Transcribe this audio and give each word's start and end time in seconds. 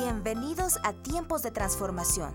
Bienvenidos 0.00 0.78
a 0.84 0.92
Tiempos 0.92 1.42
de 1.42 1.50
Transformación, 1.50 2.32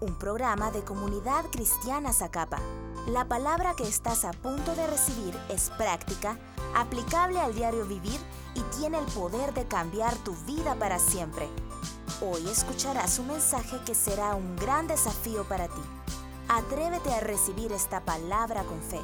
un 0.00 0.18
programa 0.18 0.70
de 0.70 0.82
comunidad 0.82 1.44
cristiana 1.52 2.10
Zacapa. 2.10 2.58
La 3.06 3.28
palabra 3.28 3.74
que 3.76 3.82
estás 3.82 4.24
a 4.24 4.30
punto 4.30 4.74
de 4.74 4.86
recibir 4.86 5.38
es 5.50 5.68
práctica, 5.76 6.38
aplicable 6.74 7.38
al 7.38 7.54
diario 7.54 7.84
vivir 7.84 8.18
y 8.54 8.62
tiene 8.78 8.96
el 8.96 9.04
poder 9.12 9.52
de 9.52 9.68
cambiar 9.68 10.14
tu 10.24 10.34
vida 10.46 10.74
para 10.76 10.98
siempre. 10.98 11.46
Hoy 12.22 12.48
escucharás 12.48 13.18
un 13.18 13.28
mensaje 13.28 13.76
que 13.84 13.94
será 13.94 14.34
un 14.34 14.56
gran 14.56 14.88
desafío 14.88 15.46
para 15.46 15.68
ti. 15.68 15.82
Atrévete 16.48 17.12
a 17.12 17.20
recibir 17.20 17.72
esta 17.72 18.06
palabra 18.06 18.62
con 18.62 18.80
fe. 18.80 19.02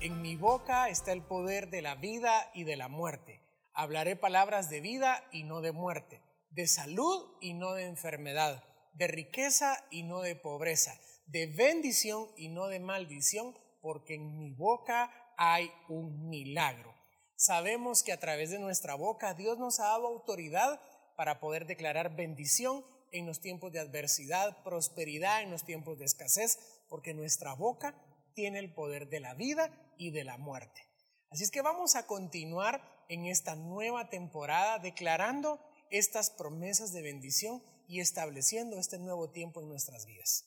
En 0.00 0.22
mi 0.22 0.34
boca 0.34 0.88
está 0.88 1.12
el 1.12 1.20
poder 1.20 1.68
de 1.68 1.82
la 1.82 1.94
vida 1.94 2.32
y 2.54 2.64
de 2.64 2.76
la 2.76 2.88
muerte. 2.88 3.45
Hablaré 3.78 4.16
palabras 4.16 4.70
de 4.70 4.80
vida 4.80 5.22
y 5.32 5.44
no 5.44 5.60
de 5.60 5.70
muerte, 5.70 6.22
de 6.48 6.66
salud 6.66 7.36
y 7.42 7.52
no 7.52 7.74
de 7.74 7.84
enfermedad, 7.84 8.64
de 8.94 9.06
riqueza 9.06 9.84
y 9.90 10.02
no 10.02 10.22
de 10.22 10.34
pobreza, 10.34 10.98
de 11.26 11.46
bendición 11.46 12.26
y 12.38 12.48
no 12.48 12.68
de 12.68 12.80
maldición, 12.80 13.54
porque 13.82 14.14
en 14.14 14.38
mi 14.38 14.50
boca 14.50 15.12
hay 15.36 15.70
un 15.90 16.26
milagro. 16.30 16.94
Sabemos 17.36 18.02
que 18.02 18.14
a 18.14 18.18
través 18.18 18.48
de 18.48 18.58
nuestra 18.58 18.94
boca 18.94 19.34
Dios 19.34 19.58
nos 19.58 19.78
ha 19.78 19.88
dado 19.88 20.06
autoridad 20.06 20.80
para 21.14 21.38
poder 21.38 21.66
declarar 21.66 22.16
bendición 22.16 22.82
en 23.12 23.26
los 23.26 23.42
tiempos 23.42 23.72
de 23.72 23.80
adversidad, 23.80 24.62
prosperidad 24.62 25.42
en 25.42 25.50
los 25.50 25.66
tiempos 25.66 25.98
de 25.98 26.06
escasez, 26.06 26.86
porque 26.88 27.12
nuestra 27.12 27.52
boca 27.52 27.94
tiene 28.32 28.58
el 28.58 28.72
poder 28.72 29.10
de 29.10 29.20
la 29.20 29.34
vida 29.34 29.70
y 29.98 30.12
de 30.12 30.24
la 30.24 30.38
muerte. 30.38 30.80
Así 31.28 31.44
es 31.44 31.50
que 31.50 31.60
vamos 31.60 31.94
a 31.94 32.06
continuar 32.06 32.95
en 33.08 33.26
esta 33.26 33.54
nueva 33.54 34.10
temporada 34.10 34.78
declarando 34.78 35.60
estas 35.90 36.30
promesas 36.30 36.92
de 36.92 37.02
bendición 37.02 37.62
y 37.88 38.00
estableciendo 38.00 38.78
este 38.78 38.98
nuevo 38.98 39.30
tiempo 39.30 39.60
en 39.60 39.68
nuestras 39.68 40.06
vidas. 40.06 40.46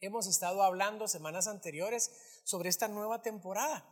Hemos 0.00 0.26
estado 0.26 0.62
hablando 0.62 1.08
semanas 1.08 1.46
anteriores 1.46 2.10
sobre 2.44 2.68
esta 2.68 2.88
nueva 2.88 3.22
temporada. 3.22 3.88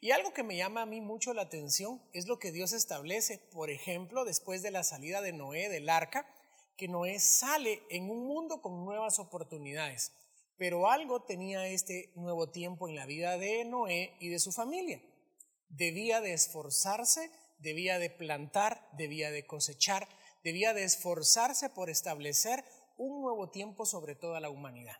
Y 0.00 0.10
algo 0.10 0.32
que 0.32 0.42
me 0.42 0.56
llama 0.56 0.82
a 0.82 0.86
mí 0.86 1.00
mucho 1.00 1.34
la 1.34 1.42
atención 1.42 2.02
es 2.12 2.26
lo 2.26 2.38
que 2.38 2.52
Dios 2.52 2.72
establece, 2.72 3.38
por 3.52 3.70
ejemplo, 3.70 4.24
después 4.24 4.62
de 4.62 4.70
la 4.70 4.84
salida 4.84 5.22
de 5.22 5.32
Noé 5.32 5.68
del 5.68 5.88
arca, 5.88 6.26
que 6.76 6.88
Noé 6.88 7.18
sale 7.18 7.82
en 7.90 8.10
un 8.10 8.26
mundo 8.26 8.60
con 8.60 8.84
nuevas 8.84 9.18
oportunidades. 9.18 10.12
Pero 10.56 10.90
algo 10.90 11.22
tenía 11.24 11.66
este 11.66 12.12
nuevo 12.14 12.50
tiempo 12.50 12.88
en 12.88 12.94
la 12.94 13.06
vida 13.06 13.36
de 13.38 13.64
Noé 13.64 14.16
y 14.20 14.28
de 14.28 14.38
su 14.38 14.52
familia. 14.52 15.00
Debía 15.68 16.20
de 16.20 16.32
esforzarse, 16.32 17.30
debía 17.58 17.98
de 17.98 18.10
plantar, 18.10 18.88
debía 18.96 19.30
de 19.30 19.46
cosechar, 19.46 20.08
debía 20.42 20.74
de 20.74 20.84
esforzarse 20.84 21.70
por 21.70 21.90
establecer 21.90 22.64
un 22.96 23.20
nuevo 23.20 23.50
tiempo 23.50 23.84
sobre 23.86 24.14
toda 24.14 24.40
la 24.40 24.50
humanidad. 24.50 24.96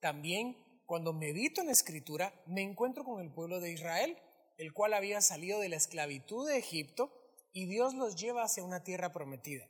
También 0.00 0.56
cuando 0.86 1.12
medito 1.12 1.60
en 1.60 1.66
la 1.66 1.72
escritura 1.72 2.32
me 2.46 2.62
encuentro 2.62 3.04
con 3.04 3.20
el 3.20 3.30
pueblo 3.30 3.60
de 3.60 3.72
Israel, 3.72 4.16
el 4.56 4.72
cual 4.72 4.94
había 4.94 5.20
salido 5.20 5.60
de 5.60 5.68
la 5.68 5.76
esclavitud 5.76 6.48
de 6.48 6.58
Egipto 6.58 7.12
y 7.52 7.66
Dios 7.66 7.94
los 7.94 8.16
lleva 8.16 8.44
hacia 8.44 8.64
una 8.64 8.82
tierra 8.82 9.12
prometida. 9.12 9.68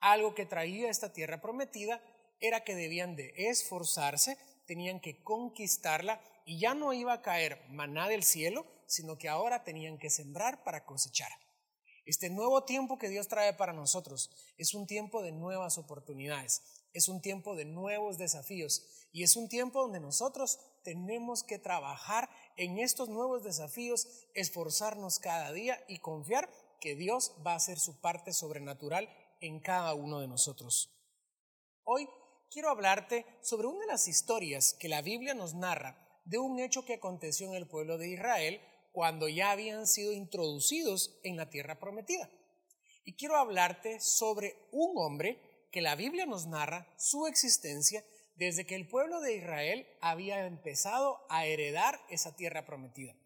Algo 0.00 0.34
que 0.34 0.46
traía 0.46 0.90
esta 0.90 1.12
tierra 1.12 1.40
prometida 1.40 2.02
era 2.40 2.64
que 2.64 2.74
debían 2.74 3.16
de 3.16 3.32
esforzarse, 3.36 4.36
tenían 4.66 5.00
que 5.00 5.22
conquistarla 5.22 6.20
y 6.48 6.58
ya 6.58 6.72
no 6.72 6.94
iba 6.94 7.12
a 7.12 7.20
caer 7.20 7.60
maná 7.68 8.08
del 8.08 8.24
cielo, 8.24 8.64
sino 8.86 9.18
que 9.18 9.28
ahora 9.28 9.64
tenían 9.64 9.98
que 9.98 10.08
sembrar 10.08 10.64
para 10.64 10.86
cosechar. 10.86 11.30
Este 12.06 12.30
nuevo 12.30 12.64
tiempo 12.64 12.96
que 12.96 13.10
Dios 13.10 13.28
trae 13.28 13.52
para 13.52 13.74
nosotros 13.74 14.30
es 14.56 14.72
un 14.72 14.86
tiempo 14.86 15.22
de 15.22 15.30
nuevas 15.30 15.76
oportunidades, 15.76 16.62
es 16.94 17.06
un 17.10 17.20
tiempo 17.20 17.54
de 17.54 17.66
nuevos 17.66 18.16
desafíos 18.16 18.82
y 19.12 19.24
es 19.24 19.36
un 19.36 19.50
tiempo 19.50 19.82
donde 19.82 20.00
nosotros 20.00 20.58
tenemos 20.84 21.42
que 21.42 21.58
trabajar 21.58 22.30
en 22.56 22.78
estos 22.78 23.10
nuevos 23.10 23.44
desafíos, 23.44 24.08
esforzarnos 24.32 25.18
cada 25.18 25.52
día 25.52 25.78
y 25.86 25.98
confiar 25.98 26.50
que 26.80 26.94
Dios 26.94 27.34
va 27.46 27.52
a 27.52 27.56
hacer 27.56 27.78
su 27.78 28.00
parte 28.00 28.32
sobrenatural 28.32 29.06
en 29.42 29.60
cada 29.60 29.92
uno 29.92 30.20
de 30.20 30.28
nosotros. 30.28 30.98
Hoy 31.84 32.08
quiero 32.50 32.70
hablarte 32.70 33.26
sobre 33.42 33.66
una 33.66 33.80
de 33.80 33.88
las 33.88 34.08
historias 34.08 34.72
que 34.80 34.88
la 34.88 35.02
Biblia 35.02 35.34
nos 35.34 35.52
narra 35.52 36.07
de 36.28 36.38
un 36.38 36.60
hecho 36.60 36.84
que 36.84 36.94
aconteció 36.94 37.48
en 37.48 37.54
el 37.54 37.66
pueblo 37.66 37.96
de 37.96 38.10
Israel 38.10 38.60
cuando 38.92 39.28
ya 39.28 39.50
habían 39.50 39.86
sido 39.86 40.12
introducidos 40.12 41.18
en 41.22 41.36
la 41.36 41.48
tierra 41.48 41.78
prometida. 41.78 42.28
Y 43.04 43.16
quiero 43.16 43.36
hablarte 43.36 43.98
sobre 44.00 44.54
un 44.70 44.92
hombre 44.98 45.40
que 45.72 45.80
la 45.80 45.96
Biblia 45.96 46.26
nos 46.26 46.46
narra 46.46 46.86
su 46.98 47.26
existencia 47.26 48.04
desde 48.36 48.66
que 48.66 48.74
el 48.74 48.86
pueblo 48.86 49.20
de 49.20 49.36
Israel 49.36 49.86
había 50.02 50.46
empezado 50.46 51.18
a 51.30 51.46
heredar 51.46 51.98
esa 52.10 52.36
tierra 52.36 52.66
prometida. 52.66 53.16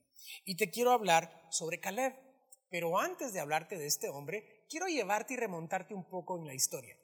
Y 0.44 0.56
te 0.56 0.70
quiero 0.70 0.92
hablar 0.92 1.48
sobre 1.50 1.80
Caleb. 1.80 2.14
Pero 2.70 2.98
antes 2.98 3.32
de 3.32 3.40
hablarte 3.40 3.76
de 3.76 3.86
este 3.86 4.08
hombre, 4.08 4.64
quiero 4.70 4.86
llevarte 4.86 5.34
y 5.34 5.36
remontarte 5.36 5.92
un 5.92 6.08
poco 6.08 6.38
en 6.38 6.46
la 6.46 6.54
historia. 6.54 6.96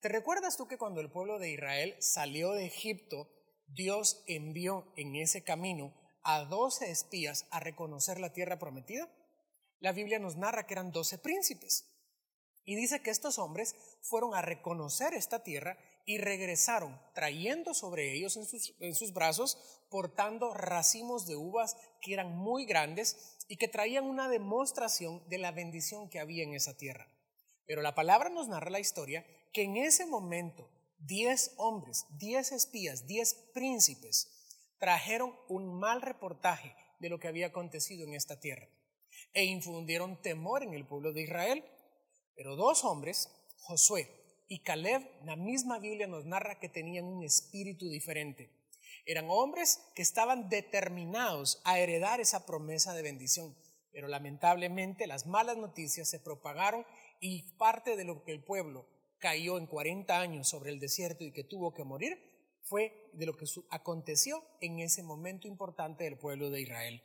¿Te 0.00 0.08
recuerdas 0.08 0.56
tú 0.56 0.66
que 0.66 0.78
cuando 0.78 1.00
el 1.00 1.10
pueblo 1.10 1.38
de 1.38 1.50
Israel 1.50 1.94
salió 1.98 2.52
de 2.52 2.64
Egipto, 2.64 3.28
Dios 3.72 4.22
envió 4.26 4.92
en 4.96 5.14
ese 5.16 5.44
camino 5.44 5.94
a 6.22 6.44
doce 6.44 6.90
espías 6.90 7.46
a 7.50 7.60
reconocer 7.60 8.18
la 8.18 8.32
tierra 8.32 8.58
prometida? 8.58 9.08
La 9.78 9.92
Biblia 9.92 10.18
nos 10.18 10.36
narra 10.36 10.66
que 10.66 10.74
eran 10.74 10.92
doce 10.92 11.18
príncipes. 11.18 11.86
Y 12.64 12.76
dice 12.76 13.00
que 13.00 13.10
estos 13.10 13.38
hombres 13.38 13.74
fueron 14.02 14.34
a 14.34 14.42
reconocer 14.42 15.14
esta 15.14 15.42
tierra 15.42 15.78
y 16.04 16.18
regresaron 16.18 17.00
trayendo 17.14 17.72
sobre 17.72 18.12
ellos 18.12 18.36
en 18.36 18.44
sus, 18.44 18.74
en 18.80 18.94
sus, 18.94 19.12
brazos, 19.12 19.58
portando 19.88 20.52
racimos 20.52 21.26
de 21.26 21.36
uvas 21.36 21.76
que 22.00 22.12
eran 22.12 22.36
muy 22.36 22.66
grandes 22.66 23.36
y 23.48 23.56
que 23.56 23.68
traían 23.68 24.04
una 24.04 24.28
demostración 24.28 25.26
de 25.28 25.38
la 25.38 25.52
bendición 25.52 26.10
que 26.10 26.20
había 26.20 26.44
en 26.44 26.54
esa 26.54 26.76
tierra. 26.76 27.08
Pero 27.66 27.82
la 27.82 27.94
palabra 27.94 28.28
nos 28.28 28.48
narra 28.48 28.70
la 28.70 28.80
historia 28.80 29.24
que 29.52 29.62
en 29.62 29.76
ese 29.76 30.06
momento 30.06 30.68
diez 31.00 31.52
hombres, 31.56 32.06
diez 32.18 32.52
espías, 32.52 33.06
diez 33.06 33.34
príncipes 33.54 34.30
trajeron 34.78 35.34
un 35.48 35.78
mal 35.78 36.02
reportaje 36.02 36.74
de 36.98 37.08
lo 37.08 37.18
que 37.18 37.28
había 37.28 37.48
acontecido 37.48 38.06
en 38.06 38.14
esta 38.14 38.40
tierra 38.40 38.68
e 39.32 39.44
infundieron 39.44 40.20
temor 40.22 40.62
en 40.62 40.74
el 40.74 40.86
pueblo 40.86 41.12
de 41.12 41.22
Israel. 41.22 41.64
Pero 42.34 42.56
dos 42.56 42.84
hombres, 42.84 43.28
Josué 43.58 44.08
y 44.48 44.62
Caleb, 44.62 45.06
la 45.24 45.36
misma 45.36 45.78
Biblia 45.78 46.06
nos 46.06 46.24
narra 46.24 46.58
que 46.58 46.68
tenían 46.68 47.04
un 47.04 47.22
espíritu 47.22 47.88
diferente. 47.88 48.50
Eran 49.06 49.26
hombres 49.28 49.80
que 49.94 50.02
estaban 50.02 50.48
determinados 50.48 51.60
a 51.64 51.78
heredar 51.78 52.20
esa 52.20 52.46
promesa 52.46 52.94
de 52.94 53.02
bendición. 53.02 53.56
Pero 53.92 54.08
lamentablemente 54.08 55.06
las 55.06 55.26
malas 55.26 55.56
noticias 55.56 56.08
se 56.08 56.20
propagaron 56.20 56.86
y 57.20 57.56
parte 57.56 57.96
de 57.96 58.04
lo 58.04 58.24
que 58.24 58.32
el 58.32 58.42
pueblo 58.42 58.86
cayó 59.20 59.58
en 59.58 59.66
40 59.66 60.18
años 60.18 60.48
sobre 60.48 60.70
el 60.70 60.80
desierto 60.80 61.24
y 61.24 61.32
que 61.32 61.44
tuvo 61.44 61.72
que 61.72 61.84
morir, 61.84 62.18
fue 62.62 63.10
de 63.12 63.26
lo 63.26 63.36
que 63.36 63.46
aconteció 63.70 64.42
en 64.60 64.80
ese 64.80 65.02
momento 65.02 65.46
importante 65.46 66.04
del 66.04 66.18
pueblo 66.18 66.50
de 66.50 66.62
Israel. 66.62 67.02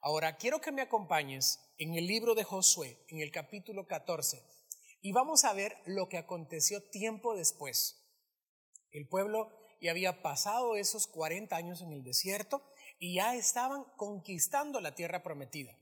Ahora, 0.00 0.36
quiero 0.36 0.60
que 0.60 0.72
me 0.72 0.82
acompañes 0.82 1.58
en 1.78 1.94
el 1.94 2.06
libro 2.06 2.34
de 2.34 2.44
Josué, 2.44 3.04
en 3.08 3.20
el 3.20 3.32
capítulo 3.32 3.86
14, 3.86 4.44
y 5.00 5.12
vamos 5.12 5.44
a 5.44 5.52
ver 5.52 5.76
lo 5.86 6.08
que 6.08 6.18
aconteció 6.18 6.82
tiempo 6.90 7.34
después. 7.34 8.04
El 8.90 9.08
pueblo 9.08 9.52
ya 9.80 9.90
había 9.90 10.22
pasado 10.22 10.76
esos 10.76 11.06
40 11.06 11.54
años 11.56 11.82
en 11.82 11.92
el 11.92 12.02
desierto 12.02 12.62
y 12.98 13.14
ya 13.14 13.34
estaban 13.34 13.84
conquistando 13.96 14.80
la 14.80 14.94
tierra 14.94 15.22
prometida. 15.22 15.76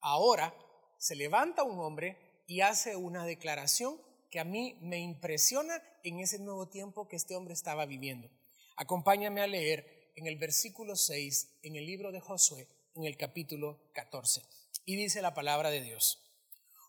Ahora 0.00 0.54
se 0.98 1.16
levanta 1.16 1.64
un 1.64 1.78
hombre 1.80 2.44
y 2.46 2.60
hace 2.60 2.96
una 2.96 3.24
declaración 3.24 4.00
que 4.30 4.40
a 4.40 4.44
mí 4.44 4.78
me 4.80 5.00
impresiona 5.00 5.82
en 6.04 6.20
ese 6.20 6.38
nuevo 6.38 6.68
tiempo 6.68 7.08
que 7.08 7.16
este 7.16 7.34
hombre 7.34 7.52
estaba 7.52 7.84
viviendo. 7.84 8.30
Acompáñame 8.76 9.40
a 9.40 9.46
leer 9.46 10.12
en 10.14 10.26
el 10.26 10.36
versículo 10.36 10.96
6, 10.96 11.58
en 11.62 11.76
el 11.76 11.84
libro 11.84 12.12
de 12.12 12.20
Josué, 12.20 12.68
en 12.94 13.04
el 13.04 13.16
capítulo 13.16 13.90
14. 13.92 14.42
Y 14.84 14.96
dice 14.96 15.20
la 15.20 15.34
palabra 15.34 15.70
de 15.70 15.82
Dios. 15.82 16.22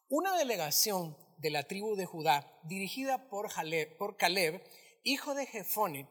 Una 0.08 0.38
delegación 0.38 1.18
de 1.38 1.50
la 1.50 1.64
tribu 1.64 1.96
de 1.96 2.06
Judá, 2.06 2.60
dirigida 2.64 3.30
por, 3.30 3.50
por 3.98 4.18
Caleb, 4.18 4.62
hijo 5.04 5.34
de 5.34 5.48
Jefone, 5.48 6.08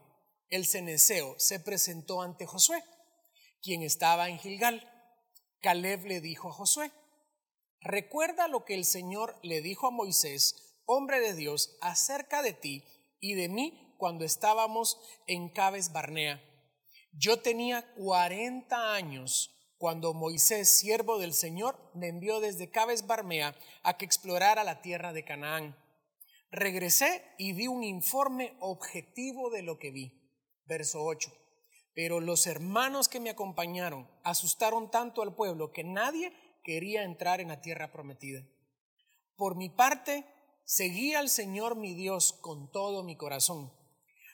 el 0.49 0.67
ceneseo, 0.67 1.37
se 1.39 1.61
presentó 1.61 2.23
ante 2.23 2.47
Josué, 2.47 2.83
quien 3.63 3.83
estaba 3.83 4.29
en 4.29 4.39
Gilgal. 4.39 4.91
Caleb 5.61 6.07
le 6.07 6.21
dijo 6.21 6.49
a 6.49 6.53
Josué, 6.53 6.91
recuerda 7.81 8.49
lo 8.49 8.65
que 8.65 8.75
el 8.75 8.85
Señor 8.85 9.39
le 9.43 9.61
dijo 9.61 9.87
a 9.87 9.93
Moisés 9.93 10.70
hombre 10.91 11.21
de 11.21 11.35
Dios, 11.35 11.77
acerca 11.81 12.43
de 12.43 12.53
ti 12.53 12.85
y 13.21 13.35
de 13.35 13.49
mí 13.49 13.95
cuando 13.97 14.25
estábamos 14.25 14.99
en 15.27 15.49
Cabes 15.49 15.93
Barnea. 15.93 16.43
Yo 17.13 17.41
tenía 17.41 17.95
40 17.95 18.95
años 18.95 19.57
cuando 19.79 20.13
Moisés, 20.15 20.69
siervo 20.69 21.19
del 21.19 21.33
Señor, 21.33 21.79
me 21.95 22.09
envió 22.09 22.41
desde 22.41 22.71
Cabes 22.71 23.07
Barmea 23.07 23.57
a 23.83 23.97
que 23.97 24.05
explorara 24.05 24.65
la 24.65 24.83
tierra 24.83 25.13
de 25.13 25.25
Canaán. 25.25 25.77
Regresé 26.51 27.25
y 27.39 27.53
di 27.53 27.69
un 27.69 27.85
informe 27.85 28.57
objetivo 28.61 29.51
de 29.51 29.63
lo 29.63 29.79
que 29.79 29.91
vi. 29.91 30.13
Verso 30.67 31.03
8. 31.03 31.33
Pero 31.95 32.21
los 32.21 32.47
hermanos 32.47 33.09
que 33.09 33.21
me 33.21 33.31
acompañaron 33.31 34.11
asustaron 34.25 34.91
tanto 34.91 35.23
al 35.23 35.35
pueblo 35.35 35.73
que 35.73 35.85
nadie 35.85 36.33
quería 36.63 37.05
entrar 37.05 37.41
en 37.41 37.49
la 37.49 37.61
tierra 37.61 37.93
prometida. 37.93 38.43
Por 39.37 39.57
mi 39.57 39.71
parte, 39.71 40.27
seguí 40.71 41.15
al 41.15 41.29
Señor 41.29 41.75
mi 41.75 41.95
Dios 41.95 42.33
con 42.33 42.71
todo 42.71 43.03
mi 43.03 43.17
corazón. 43.17 43.73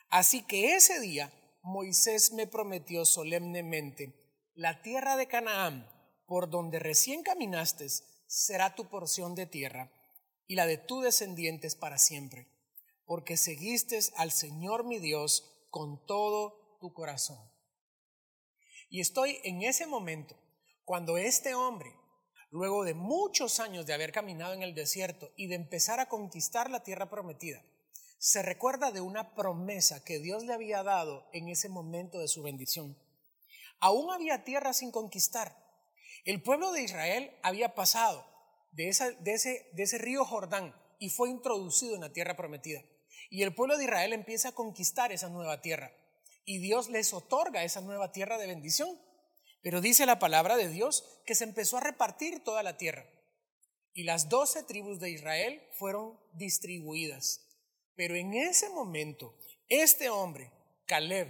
Así 0.09 0.43
que 0.43 0.75
ese 0.75 0.99
día 0.99 1.33
Moisés 1.63 2.31
me 2.31 2.45
prometió 2.45 3.05
solemnemente, 3.05 4.13
la 4.53 4.83
tierra 4.83 5.17
de 5.17 5.27
Canaán, 5.27 5.89
por 6.27 6.51
donde 6.51 6.77
recién 6.77 7.23
caminaste, 7.23 7.87
será 8.27 8.75
tu 8.75 8.87
porción 8.87 9.33
de 9.33 9.47
tierra 9.47 9.91
y 10.45 10.53
la 10.53 10.67
de 10.67 10.77
tus 10.77 11.03
descendientes 11.03 11.75
para 11.75 11.97
siempre, 11.97 12.47
porque 13.05 13.35
seguiste 13.35 13.97
al 14.15 14.31
Señor 14.31 14.85
mi 14.85 14.99
Dios 14.99 15.67
con 15.71 16.05
todo 16.05 16.77
tu 16.79 16.93
corazón. 16.93 17.39
Y 18.89 19.01
estoy 19.01 19.39
en 19.43 19.63
ese 19.63 19.87
momento, 19.87 20.37
cuando 20.83 21.17
este 21.17 21.55
hombre, 21.55 21.95
luego 22.49 22.83
de 22.83 22.93
muchos 22.93 23.59
años 23.59 23.85
de 23.85 23.93
haber 23.93 24.11
caminado 24.11 24.53
en 24.53 24.63
el 24.63 24.75
desierto 24.75 25.31
y 25.35 25.47
de 25.47 25.55
empezar 25.55 25.99
a 25.99 26.07
conquistar 26.07 26.69
la 26.69 26.83
tierra 26.83 27.09
prometida, 27.09 27.63
se 28.19 28.41
recuerda 28.41 28.91
de 28.91 29.01
una 29.01 29.35
promesa 29.35 30.03
que 30.03 30.19
Dios 30.19 30.43
le 30.43 30.53
había 30.53 30.83
dado 30.83 31.27
en 31.33 31.49
ese 31.49 31.69
momento 31.69 32.19
de 32.19 32.27
su 32.27 32.41
bendición. 32.41 32.97
Aún 33.79 34.11
había 34.11 34.43
tierra 34.43 34.73
sin 34.73 34.91
conquistar. 34.91 35.55
El 36.25 36.41
pueblo 36.41 36.71
de 36.71 36.81
Israel 36.81 37.31
había 37.43 37.75
pasado 37.75 38.25
de, 38.71 38.91
de, 39.19 39.33
ese, 39.33 39.97
río 39.97 40.25
Jordán 40.25 40.75
y 40.99 41.09
fue 41.09 41.29
introducido 41.29 41.95
en 41.95 42.01
la 42.01 42.11
tierra 42.11 42.35
prometida. 42.35 42.81
Y 43.29 43.43
el 43.43 43.53
pueblo 43.53 43.77
de 43.77 43.83
Israel 43.83 44.13
empieza 44.13 44.49
a 44.49 44.55
conquistar 44.55 45.11
esa 45.11 45.29
nueva 45.29 45.61
tierra. 45.61 45.91
Y 46.43 46.59
Dios 46.59 46.89
les 46.89 47.13
otorga 47.13 47.63
esa 47.63 47.81
nueva 47.81 48.11
tierra 48.11 48.37
de 48.37 48.47
bendición. 48.47 48.97
Pero 49.61 49.81
dice 49.81 50.05
la 50.05 50.19
palabra 50.19 50.55
de 50.55 50.69
Dios 50.69 51.21
que 51.25 51.35
se 51.35 51.43
empezó 51.43 51.77
a 51.77 51.81
repartir 51.81 52.43
toda 52.43 52.63
la 52.63 52.77
tierra. 52.77 53.05
Y 53.93 54.03
las 54.03 54.29
doce 54.29 54.63
tribus 54.63 54.99
de 54.99 55.09
Israel 55.09 55.61
fueron 55.77 56.19
distribuidas. 56.33 57.47
Pero 57.95 58.15
en 58.15 58.33
ese 58.33 58.69
momento, 58.69 59.37
este 59.67 60.09
hombre, 60.09 60.51
Caleb, 60.85 61.27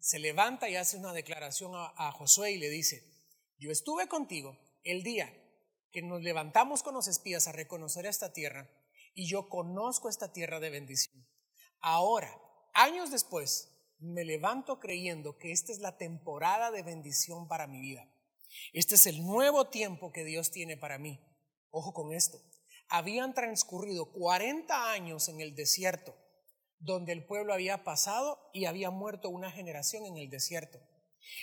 se 0.00 0.18
levanta 0.18 0.68
y 0.68 0.76
hace 0.76 0.96
una 0.96 1.12
declaración 1.12 1.72
a, 1.74 2.12
Josué 2.12 2.52
y 2.52 2.58
le 2.58 2.70
dice, 2.70 3.04
yo 3.58 3.70
estuve 3.70 4.08
contigo 4.08 4.56
el 4.84 5.02
día 5.02 5.34
que 5.90 6.02
nos 6.02 6.22
levantamos 6.22 6.82
con 6.82 6.94
los 6.94 7.08
espías 7.08 7.48
a 7.48 7.52
reconocer 7.52 8.06
esta 8.06 8.32
tierra 8.32 8.70
y 9.14 9.28
yo 9.28 9.48
conozco 9.48 10.08
esta 10.08 10.32
tierra 10.32 10.60
de 10.60 10.70
bendición. 10.70 11.26
Ahora, 11.80 12.40
años 12.74 13.10
después, 13.10 13.77
me 14.00 14.24
levanto 14.24 14.80
creyendo 14.80 15.38
que 15.38 15.52
esta 15.52 15.72
es 15.72 15.78
la 15.80 15.96
temporada 15.96 16.70
de 16.70 16.82
bendición 16.82 17.48
para 17.48 17.66
mi 17.66 17.80
vida. 17.80 18.08
Este 18.72 18.94
es 18.94 19.06
el 19.06 19.24
nuevo 19.24 19.68
tiempo 19.68 20.12
que 20.12 20.24
Dios 20.24 20.50
tiene 20.50 20.76
para 20.76 20.98
mí. 20.98 21.20
Ojo 21.70 21.92
con 21.92 22.12
esto 22.12 22.38
habían 22.88 23.34
transcurrido 23.34 24.10
40 24.12 24.90
años 24.90 25.28
en 25.28 25.40
el 25.40 25.54
desierto, 25.54 26.16
donde 26.78 27.12
el 27.12 27.26
pueblo 27.26 27.52
había 27.52 27.84
pasado 27.84 28.50
y 28.52 28.64
había 28.64 28.90
muerto 28.90 29.28
una 29.28 29.50
generación 29.50 30.06
en 30.06 30.16
el 30.16 30.30
desierto. 30.30 30.80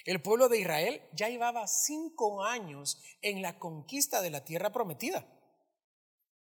El 0.05 0.21
pueblo 0.21 0.49
de 0.49 0.59
Israel 0.59 1.01
ya 1.13 1.29
llevaba 1.29 1.67
cinco 1.67 2.43
años 2.43 3.01
en 3.21 3.41
la 3.41 3.59
conquista 3.59 4.21
de 4.21 4.31
la 4.31 4.43
tierra 4.43 4.71
prometida. 4.71 5.27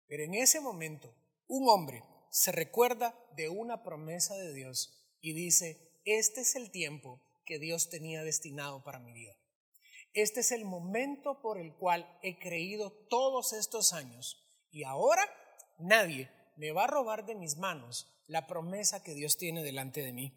Pero 0.08 0.24
en 0.24 0.34
ese 0.34 0.62
momento, 0.62 1.14
un 1.48 1.70
hombre 1.70 2.04
se 2.32 2.52
recuerda 2.52 3.20
de 3.36 3.50
una 3.50 3.84
promesa 3.84 4.36
de 4.36 4.54
Dios 4.54 5.16
y 5.22 5.34
dice, 5.34 5.87
este 6.08 6.42
es 6.42 6.56
el 6.56 6.72
tiempo 6.72 7.22
que 7.46 7.60
Dios 7.60 7.90
tenía 7.90 8.24
destinado 8.24 8.84
para 8.84 9.00
mi 9.00 9.12
vida. 9.12 9.36
Este 10.14 10.40
es 10.40 10.52
el 10.52 10.64
momento 10.64 11.42
por 11.42 11.60
el 11.60 11.76
cual 11.76 12.10
he 12.24 12.40
creído 12.40 12.92
todos 13.10 13.52
estos 13.52 13.92
años 13.92 14.48
y 14.72 14.84
ahora 14.84 15.22
nadie 15.80 16.32
me 16.56 16.72
va 16.72 16.86
a 16.86 16.88
robar 16.88 17.26
de 17.26 17.36
mis 17.36 17.58
manos 17.58 18.08
la 18.26 18.48
promesa 18.48 19.04
que 19.04 19.14
Dios 19.14 19.38
tiene 19.38 19.64
delante 19.64 20.02
de 20.02 20.14
mí. 20.14 20.34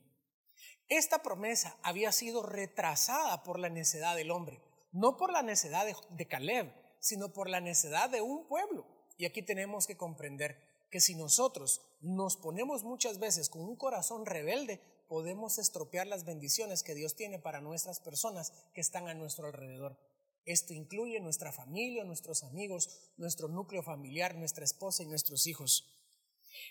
Esta 0.88 1.22
promesa 1.22 1.78
había 1.82 2.11
sido 2.11 2.43
retrasada 2.43 3.44
por 3.44 3.61
la 3.61 3.69
necedad 3.69 4.16
del 4.16 4.32
hombre, 4.32 4.61
no 4.90 5.16
por 5.16 5.32
la 5.32 5.43
necedad 5.43 5.87
de, 5.87 6.26
Caleb, 6.26 6.73
sino 6.99 7.32
por 7.32 7.49
la 7.49 7.61
necedad 7.61 8.11
de 8.11 8.20
un 8.20 8.49
pueblo. 8.49 8.87
Y 9.16 9.25
aquí 9.25 9.43
tenemos 9.43 9.87
que 9.87 9.96
comprender 9.96 10.61
que 10.90 11.00
si 11.00 11.14
nosotros 11.14 11.81
nos 12.00 12.37
ponemos 12.37 12.82
muchas 12.82 13.20
veces 13.20 13.49
con 13.49 13.62
un 13.62 13.76
corazón 13.76 14.26
rebelde, 14.26 14.81
podemos 15.10 15.58
estropear 15.58 16.06
las 16.06 16.24
bendiciones 16.24 16.84
que 16.84 16.94
Dios 16.94 17.16
tiene 17.16 17.40
para 17.40 17.60
nuestras 17.60 17.98
personas 17.98 18.52
que 18.72 18.80
están 18.80 19.08
a 19.08 19.14
nuestro 19.14 19.48
alrededor. 19.48 19.98
Esto 20.44 20.72
incluye 20.72 21.18
nuestra 21.18 21.50
familia, 21.50 22.04
nuestros 22.04 22.44
amigos, 22.44 23.10
nuestro 23.16 23.48
núcleo 23.48 23.82
familiar, 23.82 24.36
nuestra 24.36 24.64
esposa 24.64 25.02
y 25.02 25.06
nuestros 25.06 25.48
hijos. 25.48 25.84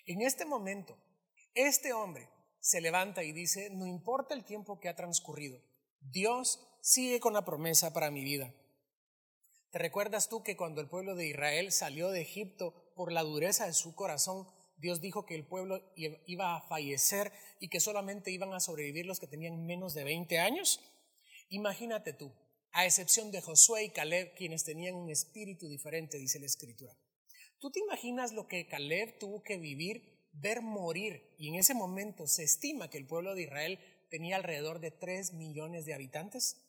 En 0.06 0.22
este 0.22 0.46
momento, 0.46 0.98
este 1.54 1.92
hombre 1.92 2.30
se 2.62 2.80
levanta 2.80 3.24
y 3.24 3.34
dice, 3.34 3.72
no 3.72 3.86
importa 3.86 4.36
el 4.36 4.46
tiempo 4.46 4.80
que 4.80 4.88
ha 4.88 4.96
transcurrido, 4.96 5.60
Dios 6.00 6.66
sigue 6.82 7.20
con 7.20 7.34
la 7.34 7.44
promesa 7.44 7.92
para 7.92 8.10
mi 8.10 8.24
vida. 8.24 8.54
¿Te 9.72 9.80
recuerdas 9.80 10.30
tú 10.30 10.44
que 10.44 10.56
cuando 10.56 10.80
el 10.80 10.88
pueblo 10.88 11.14
de 11.16 11.28
Israel 11.28 11.74
salió 11.74 12.10
de 12.10 12.22
Egipto 12.22 12.94
por 12.96 13.12
la 13.12 13.22
dureza 13.22 13.66
de 13.66 13.74
su 13.74 13.96
corazón, 13.96 14.48
Dios 14.80 15.02
dijo 15.02 15.26
que 15.26 15.36
el 15.36 15.46
pueblo 15.46 15.82
iba 15.96 16.56
a 16.56 16.62
fallecer 16.62 17.32
y 17.60 17.68
que 17.68 17.80
solamente 17.80 18.32
iban 18.32 18.54
a 18.54 18.60
sobrevivir 18.60 19.06
los 19.06 19.20
que 19.20 19.28
tenían 19.28 19.66
menos 19.66 19.94
de 19.94 20.06
20 20.06 20.40
años? 20.40 20.80
Imagínate 21.50 22.14
tú, 22.14 22.34
a 22.72 22.86
excepción 22.86 23.32
de 23.32 23.42
Josué 23.42 23.86
y 23.86 23.90
Caleb, 23.90 24.36
quienes 24.36 24.64
tenían 24.64 24.96
un 24.96 25.10
espíritu 25.10 25.68
diferente, 25.68 26.18
dice 26.18 26.40
la 26.40 26.46
escritura. 26.46 26.96
¿Tú 27.60 27.72
te 27.72 27.80
imaginas 27.80 28.32
lo 28.32 28.48
que 28.48 28.68
Caleb 28.68 29.20
tuvo 29.20 29.44
que 29.44 29.58
vivir, 29.58 30.30
ver 30.32 30.62
morir? 30.62 31.36
Y 31.38 31.50
en 31.50 31.56
ese 31.56 31.74
momento 31.74 32.26
se 32.28 32.44
estima 32.44 32.90
que 32.90 32.98
el 32.98 33.08
pueblo 33.08 33.36
de 33.36 33.44
Israel 33.44 33.80
tenía 34.10 34.38
alrededor 34.38 34.80
de 34.80 34.92
3 34.92 35.34
millones 35.34 35.86
de 35.86 35.94
habitantes. 35.94 36.64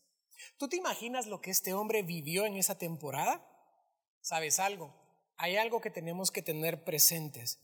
¿Tú 0.59 0.69
te 0.69 0.77
imaginas 0.77 1.27
lo 1.27 1.41
que 1.41 1.51
este 1.51 1.75
hombre 1.75 2.03
vivió 2.03 2.45
en 2.47 2.57
esa 2.57 2.77
temporada? 2.77 3.47
¿Sabes 4.21 4.59
algo? 4.59 4.95
Hay 5.37 5.57
algo 5.57 5.81
que 5.81 5.91
tenemos 5.91 6.31
que 6.31 6.43
tener 6.43 6.83
presentes. 6.85 7.61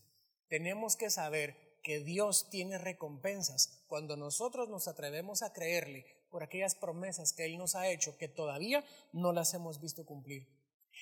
Tenemos 0.49 0.95
que 0.95 1.09
saber 1.09 1.55
que 1.83 1.99
Dios 1.99 2.49
tiene 2.49 2.77
recompensas 2.77 3.83
cuando 3.87 4.17
nosotros 4.17 4.69
nos 4.69 4.87
atrevemos 4.87 5.41
a 5.41 5.53
creerle 5.53 6.05
por 6.29 6.43
aquellas 6.43 6.75
promesas 6.75 7.33
que 7.33 7.45
Él 7.45 7.57
nos 7.57 7.75
ha 7.75 7.89
hecho 7.89 8.17
que 8.17 8.27
todavía 8.27 8.83
no 9.13 9.31
las 9.31 9.53
hemos 9.53 9.79
visto 9.79 10.05
cumplir. 10.05 10.47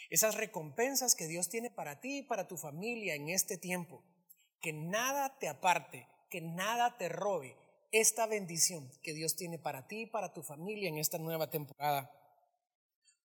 Esas 0.09 0.35
recompensas 0.35 1.15
que 1.15 1.27
Dios 1.27 1.49
tiene 1.49 1.71
para 1.71 1.99
ti 1.99 2.19
y 2.19 2.23
para 2.23 2.47
tu 2.47 2.57
familia 2.57 3.15
en 3.15 3.29
este 3.29 3.57
tiempo. 3.57 4.03
Que 4.61 4.73
nada 4.73 5.37
te 5.39 5.47
aparte, 5.47 6.07
que 6.29 6.41
nada 6.41 6.97
te 6.97 7.09
robe 7.09 7.55
esta 7.91 8.27
bendición 8.27 8.91
que 9.01 9.13
Dios 9.13 9.35
tiene 9.35 9.57
para 9.57 9.87
ti 9.87 10.01
y 10.01 10.05
para 10.05 10.33
tu 10.33 10.43
familia 10.43 10.89
en 10.89 10.97
esta 10.97 11.17
nueva 11.17 11.49
temporada. 11.49 12.11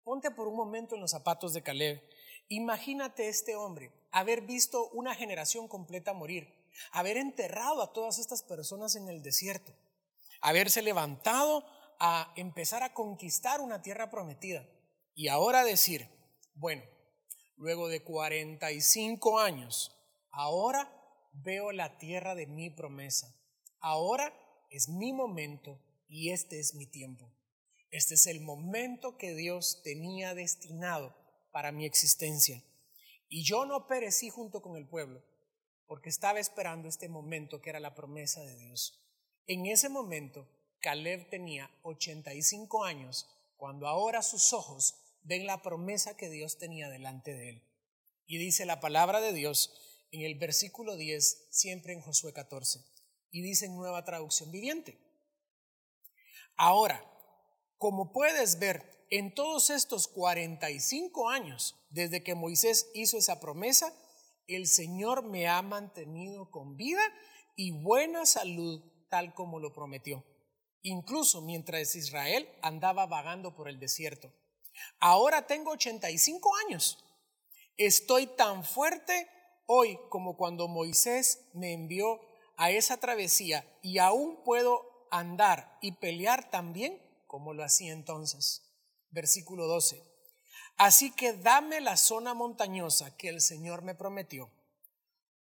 Ponte 0.04 0.30
por 0.30 0.48
un 0.48 0.56
momento 0.56 0.94
en 0.94 1.00
los 1.00 1.10
zapatos 1.10 1.52
de 1.52 1.62
Caleb. 1.62 2.00
Imagínate 2.48 3.28
este 3.28 3.56
hombre 3.56 3.90
haber 4.10 4.42
visto 4.42 4.88
una 4.90 5.14
generación 5.14 5.68
completa 5.68 6.12
morir, 6.12 6.54
haber 6.92 7.16
enterrado 7.16 7.82
a 7.82 7.92
todas 7.92 8.18
estas 8.18 8.42
personas 8.42 8.96
en 8.96 9.08
el 9.08 9.22
desierto, 9.22 9.72
haberse 10.40 10.82
levantado 10.82 11.64
a 11.98 12.32
empezar 12.36 12.82
a 12.82 12.94
conquistar 12.94 13.60
una 13.60 13.82
tierra 13.82 14.10
prometida. 14.10 14.66
Y 15.14 15.28
ahora 15.28 15.64
decir, 15.64 16.08
bueno, 16.54 16.82
luego 17.56 17.88
de 17.88 18.02
45 18.02 19.38
años, 19.38 19.96
ahora 20.30 20.90
veo 21.32 21.72
la 21.72 21.98
tierra 21.98 22.34
de 22.34 22.46
mi 22.46 22.70
promesa. 22.70 23.34
Ahora 23.80 24.32
es 24.70 24.88
mi 24.88 25.12
momento 25.12 25.78
y 26.08 26.30
este 26.30 26.58
es 26.58 26.74
mi 26.74 26.86
tiempo. 26.86 27.30
Este 27.90 28.14
es 28.14 28.26
el 28.26 28.40
momento 28.40 29.16
que 29.16 29.34
Dios 29.34 29.82
tenía 29.82 30.34
destinado 30.34 31.14
para 31.52 31.72
mi 31.72 31.84
existencia. 31.84 32.62
Y 33.30 33.44
yo 33.44 33.64
no 33.64 33.86
perecí 33.86 34.28
junto 34.28 34.60
con 34.60 34.76
el 34.76 34.88
pueblo, 34.88 35.22
porque 35.86 36.08
estaba 36.08 36.40
esperando 36.40 36.88
este 36.88 37.08
momento 37.08 37.62
que 37.62 37.70
era 37.70 37.78
la 37.78 37.94
promesa 37.94 38.42
de 38.42 38.56
Dios. 38.56 39.00
En 39.46 39.66
ese 39.66 39.88
momento 39.88 40.48
Caleb 40.80 41.30
tenía 41.30 41.70
85 41.82 42.84
años 42.84 43.28
cuando 43.56 43.86
ahora 43.86 44.22
sus 44.22 44.52
ojos 44.52 44.96
ven 45.22 45.46
la 45.46 45.62
promesa 45.62 46.16
que 46.16 46.28
Dios 46.28 46.58
tenía 46.58 46.90
delante 46.90 47.32
de 47.32 47.50
él. 47.50 47.62
Y 48.26 48.38
dice 48.38 48.64
la 48.64 48.80
palabra 48.80 49.20
de 49.20 49.32
Dios 49.32 49.72
en 50.10 50.22
el 50.22 50.34
versículo 50.36 50.96
10, 50.96 51.48
siempre 51.50 51.92
en 51.92 52.00
Josué 52.00 52.32
14, 52.32 52.80
y 53.30 53.42
dice 53.42 53.66
en 53.66 53.76
nueva 53.76 54.04
traducción 54.04 54.50
viviente. 54.50 54.98
Ahora, 56.56 57.04
como 57.78 58.12
puedes 58.12 58.58
ver, 58.58 58.99
en 59.10 59.34
todos 59.34 59.70
estos 59.70 60.06
45 60.06 61.28
años, 61.28 61.76
desde 61.90 62.22
que 62.22 62.36
Moisés 62.36 62.90
hizo 62.94 63.18
esa 63.18 63.40
promesa, 63.40 63.92
el 64.46 64.68
Señor 64.68 65.24
me 65.24 65.48
ha 65.48 65.60
mantenido 65.62 66.50
con 66.50 66.76
vida 66.76 67.02
y 67.56 67.72
buena 67.72 68.24
salud, 68.24 68.80
tal 69.08 69.34
como 69.34 69.58
lo 69.58 69.72
prometió, 69.72 70.24
incluso 70.82 71.42
mientras 71.42 71.96
Israel 71.96 72.48
andaba 72.62 73.06
vagando 73.06 73.54
por 73.56 73.68
el 73.68 73.80
desierto. 73.80 74.32
Ahora 75.00 75.46
tengo 75.46 75.72
85 75.72 76.50
años. 76.66 77.04
Estoy 77.76 78.28
tan 78.28 78.64
fuerte 78.64 79.28
hoy 79.66 79.98
como 80.08 80.36
cuando 80.36 80.68
Moisés 80.68 81.48
me 81.52 81.72
envió 81.72 82.20
a 82.56 82.70
esa 82.70 82.98
travesía 82.98 83.64
y 83.82 83.98
aún 83.98 84.44
puedo 84.44 85.08
andar 85.10 85.78
y 85.80 85.92
pelear 85.92 86.50
tan 86.50 86.72
bien 86.72 87.00
como 87.26 87.54
lo 87.54 87.64
hacía 87.64 87.92
entonces. 87.92 88.69
Versículo 89.10 89.66
12. 89.66 90.02
Así 90.76 91.10
que 91.10 91.34
dame 91.34 91.80
la 91.80 91.96
zona 91.96 92.32
montañosa 92.32 93.16
que 93.16 93.28
el 93.28 93.40
Señor 93.40 93.82
me 93.82 93.94
prometió. 93.94 94.50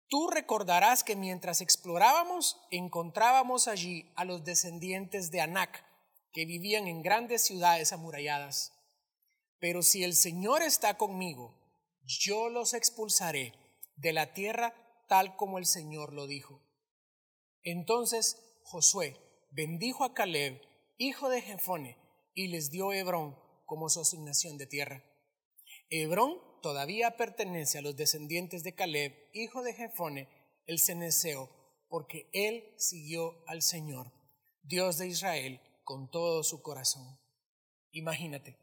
Tú 0.10 0.30
recordarás 0.30 1.04
que 1.04 1.18
mientras 1.18 1.60
explorábamos 1.60 2.62
encontrábamos 2.72 3.68
allí 3.68 4.10
a 4.16 4.24
los 4.24 4.46
descendientes 4.46 5.32
de 5.32 5.42
Anac, 5.42 5.84
que 6.32 6.46
vivían 6.46 6.88
en 6.88 7.02
grandes 7.02 7.42
ciudades 7.44 7.92
amuralladas. 7.92 8.72
Pero 9.60 9.82
si 9.82 10.04
el 10.04 10.16
Señor 10.16 10.62
está 10.62 10.98
conmigo, 10.98 11.58
yo 12.06 12.48
los 12.48 12.74
expulsaré 12.74 13.54
de 13.98 14.14
la 14.14 14.34
tierra 14.34 14.74
tal 15.10 15.36
como 15.36 15.58
el 15.58 15.66
Señor 15.66 16.14
lo 16.14 16.28
dijo. 16.28 16.62
Entonces 17.64 18.38
Josué 18.64 19.18
bendijo 19.52 20.06
a 20.06 20.14
Caleb, 20.14 20.62
hijo 20.98 21.28
de 21.28 21.42
Jefone, 21.42 21.98
y 22.34 22.48
les 22.48 22.70
dio 22.70 22.94
Hebrón 22.94 23.47
como 23.68 23.90
su 23.90 24.00
asignación 24.02 24.58
de 24.58 24.66
tierra. 24.66 25.04
Hebrón 25.90 26.40
todavía 26.64 27.18
pertenece 27.18 27.78
a 27.78 27.82
los 27.82 27.96
descendientes 27.96 28.64
de 28.64 28.74
Caleb, 28.74 29.14
hijo 29.34 29.62
de 29.62 29.74
Jefone, 29.74 30.28
el 30.66 30.80
ceneseo, 30.80 31.52
porque 31.90 32.30
él 32.34 32.64
siguió 32.78 33.44
al 33.46 33.62
Señor, 33.62 34.12
Dios 34.64 34.98
de 34.98 35.08
Israel, 35.08 35.62
con 35.84 36.10
todo 36.10 36.44
su 36.44 36.62
corazón. 36.62 37.20
Imagínate, 37.92 38.58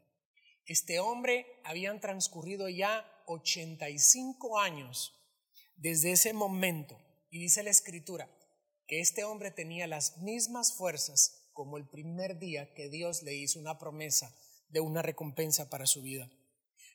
este 0.65 0.99
hombre 0.99 1.45
habían 1.63 2.01
transcurrido 2.01 2.67
ya 2.67 3.05
85 3.27 4.59
años 4.59 5.13
desde 5.75 6.11
ese 6.11 6.33
momento, 6.33 6.99
y 7.29 7.39
dice 7.39 7.63
la 7.63 7.69
escritura, 7.69 8.29
que 8.87 8.99
este 8.99 9.23
hombre 9.23 9.51
tenía 9.51 9.87
las 9.87 10.17
mismas 10.19 10.73
fuerzas 10.73 11.49
como 11.53 11.77
el 11.77 11.87
primer 11.87 12.39
día 12.39 12.73
que 12.73 12.89
Dios 12.89 13.23
le 13.23 13.35
hizo 13.35 13.59
una 13.59 13.77
promesa 13.77 14.35
de 14.69 14.79
una 14.79 15.01
recompensa 15.01 15.69
para 15.69 15.85
su 15.85 16.01
vida. 16.01 16.29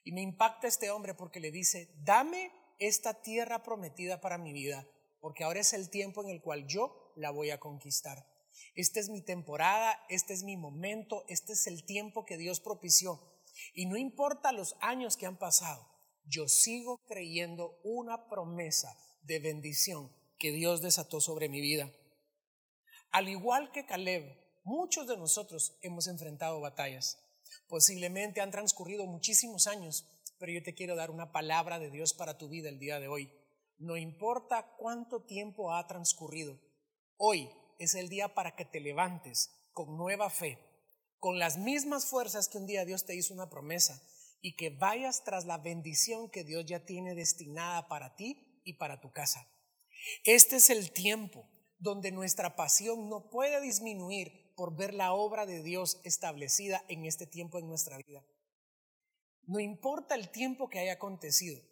Y 0.05 0.13
me 0.13 0.23
impacta 0.23 0.67
este 0.67 0.91
hombre 0.91 1.15
porque 1.15 1.41
le 1.41 1.51
dice, 1.51 1.93
dame 2.03 2.53
esta 2.79 3.21
tierra 3.23 3.63
prometida 3.63 4.21
para 4.21 4.39
mi 4.39 4.53
vida, 4.53 4.87
porque 5.21 5.45
ahora 5.45 5.61
es 5.61 5.73
el 5.73 5.91
tiempo 5.91 6.23
en 6.23 6.31
el 6.31 6.41
cual 6.41 6.67
yo 6.67 7.13
la 7.17 7.31
voy 7.31 7.51
a 7.51 7.61
conquistar. 7.61 8.27
Esta 8.75 9.01
es 9.01 9.09
mi 9.09 9.23
temporada, 9.23 9.99
este 10.09 10.33
es 10.33 10.43
mi 10.43 10.57
momento, 10.57 11.25
este 11.29 11.53
es 11.53 11.67
el 11.67 11.85
tiempo 11.85 12.25
que 12.25 12.37
Dios 12.37 12.61
propició. 12.61 13.21
Y 13.75 13.87
no 13.87 13.97
importa 13.97 14.53
los 14.53 14.77
años 14.81 15.17
que 15.17 15.27
han 15.27 15.39
pasado, 15.39 15.87
yo 16.25 16.49
sigo 16.49 16.99
creyendo 17.07 17.79
una 17.83 18.29
promesa 18.29 18.97
de 19.23 19.39
bendición 19.39 20.11
que 20.39 20.53
Dios 20.53 20.81
desató 20.81 21.21
sobre 21.21 21.49
mi 21.49 21.61
vida. 21.61 21.93
Al 23.11 23.29
igual 23.29 23.73
que 23.73 23.85
Caleb, 23.85 24.39
muchos 24.65 25.07
de 25.07 25.17
nosotros 25.17 25.77
hemos 25.83 26.07
enfrentado 26.07 26.61
batallas. 26.61 27.19
Posiblemente 27.71 28.41
han 28.41 28.51
transcurrido 28.51 29.07
muchísimos 29.07 29.69
años, 29.69 30.05
pero 30.41 30.51
yo 30.51 30.61
te 30.61 30.75
quiero 30.75 30.97
dar 30.97 31.09
una 31.09 31.31
palabra 31.31 31.79
de 31.79 31.89
Dios 31.89 32.13
para 32.15 32.37
tu 32.37 32.49
vida 32.49 32.69
el 32.69 32.81
día 32.81 32.99
de 32.99 33.07
hoy. 33.07 33.33
No 33.79 33.97
importa 33.97 34.75
cuánto 34.77 35.23
tiempo 35.23 35.73
ha 35.73 35.87
transcurrido, 35.87 36.59
hoy 37.17 37.49
es 37.79 37.95
el 37.95 38.09
día 38.09 38.35
para 38.35 38.57
que 38.57 38.65
te 38.65 38.81
levantes 38.81 39.71
con 39.73 39.97
nueva 39.97 40.31
fe, 40.31 40.59
con 41.21 41.39
las 41.39 41.59
mismas 41.59 42.07
fuerzas 42.07 42.49
que 42.49 42.59
un 42.59 42.67
día 42.67 42.85
Dios 42.85 43.07
te 43.07 43.15
hizo 43.15 43.33
una 43.33 43.49
promesa 43.49 44.03
y 44.41 44.57
que 44.57 44.71
vayas 44.71 45.23
tras 45.23 45.45
la 45.45 45.59
bendición 45.59 46.29
que 46.29 46.43
Dios 46.43 46.67
ya 46.67 46.85
tiene 46.85 47.15
destinada 47.15 47.87
para 47.87 48.17
ti 48.17 48.61
y 48.65 48.79
para 48.79 49.01
tu 49.01 49.13
casa. 49.13 49.47
Este 50.25 50.57
es 50.57 50.71
el 50.71 50.91
tiempo 50.91 51.49
donde 51.79 52.11
nuestra 52.11 52.57
pasión 52.57 53.09
no 53.09 53.31
puede 53.31 53.61
disminuir 53.61 54.40
por 54.61 54.77
ver 54.77 54.93
la 54.93 55.15
obra 55.15 55.47
de 55.47 55.63
Dios 55.63 56.03
establecida 56.05 56.85
en 56.89 57.07
este 57.07 57.27
tiempo 57.27 57.59
en 57.59 57.67
nuestra 57.67 57.97
vida. 57.97 58.23
No 59.47 59.59
importa 59.59 60.15
el 60.15 60.29
tiempo 60.29 60.69
que 60.69 60.79
haya 60.79 60.93
acontecido, 60.93 61.63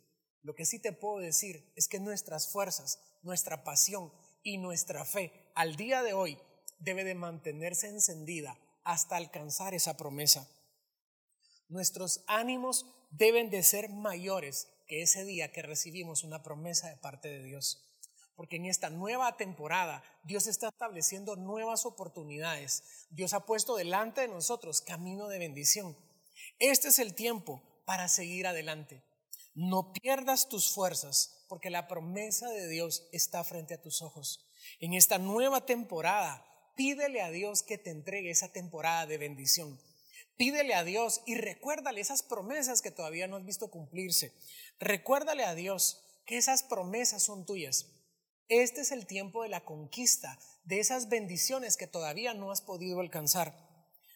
lo 0.40 0.54
que 0.54 0.64
sí 0.64 0.78
te 0.80 0.94
puedo 0.94 1.18
decir 1.18 1.70
es 1.76 1.86
que 1.86 2.00
nuestras 2.00 2.50
fuerzas, 2.50 2.98
nuestra 3.20 3.62
pasión 3.62 4.10
y 4.42 4.56
nuestra 4.56 5.04
fe 5.04 5.50
al 5.54 5.76
día 5.76 6.02
de 6.02 6.14
hoy 6.14 6.38
debe 6.78 7.04
de 7.04 7.14
mantenerse 7.14 7.88
encendida 7.88 8.58
hasta 8.84 9.16
alcanzar 9.16 9.74
esa 9.74 9.98
promesa. 9.98 10.48
Nuestros 11.68 12.24
ánimos 12.26 12.86
deben 13.10 13.50
de 13.50 13.64
ser 13.64 13.90
mayores 13.90 14.66
que 14.86 15.02
ese 15.02 15.26
día 15.26 15.52
que 15.52 15.60
recibimos 15.60 16.24
una 16.24 16.42
promesa 16.42 16.88
de 16.88 16.96
parte 16.96 17.28
de 17.28 17.42
Dios 17.42 17.87
porque 18.38 18.54
en 18.54 18.66
esta 18.66 18.88
nueva 18.88 19.36
temporada 19.36 20.00
Dios 20.22 20.46
está 20.46 20.68
estableciendo 20.68 21.34
nuevas 21.34 21.84
oportunidades. 21.84 22.84
Dios 23.10 23.32
ha 23.34 23.44
puesto 23.44 23.74
delante 23.74 24.20
de 24.20 24.28
nosotros 24.28 24.80
camino 24.80 25.26
de 25.26 25.40
bendición. 25.40 25.96
Este 26.60 26.86
es 26.86 27.00
el 27.00 27.16
tiempo 27.16 27.60
para 27.84 28.06
seguir 28.06 28.46
adelante. 28.46 29.02
No 29.54 29.92
pierdas 29.92 30.48
tus 30.48 30.70
fuerzas, 30.72 31.44
porque 31.48 31.68
la 31.68 31.88
promesa 31.88 32.48
de 32.50 32.68
Dios 32.68 33.08
está 33.10 33.42
frente 33.42 33.74
a 33.74 33.82
tus 33.82 34.02
ojos. 34.02 34.48
En 34.78 34.94
esta 34.94 35.18
nueva 35.18 35.66
temporada, 35.66 36.46
pídele 36.76 37.22
a 37.22 37.32
Dios 37.32 37.64
que 37.64 37.76
te 37.76 37.90
entregue 37.90 38.30
esa 38.30 38.52
temporada 38.52 39.06
de 39.06 39.18
bendición. 39.18 39.80
Pídele 40.36 40.74
a 40.74 40.84
Dios 40.84 41.22
y 41.26 41.34
recuérdale 41.34 42.00
esas 42.00 42.22
promesas 42.22 42.82
que 42.82 42.92
todavía 42.92 43.26
no 43.26 43.34
has 43.34 43.44
visto 43.44 43.68
cumplirse. 43.68 44.32
Recuérdale 44.78 45.42
a 45.42 45.56
Dios 45.56 46.04
que 46.24 46.36
esas 46.36 46.62
promesas 46.62 47.24
son 47.24 47.44
tuyas 47.44 47.97
este 48.48 48.80
es 48.80 48.92
el 48.92 49.06
tiempo 49.06 49.42
de 49.42 49.48
la 49.48 49.64
conquista, 49.64 50.38
de 50.64 50.80
esas 50.80 51.08
bendiciones 51.08 51.76
que 51.76 51.86
todavía 51.86 52.34
no 52.34 52.50
has 52.50 52.62
podido 52.62 53.00
alcanzar. 53.00 53.54